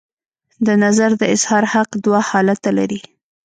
[0.65, 2.99] د نظر د اظهار حق دوه حالته لري.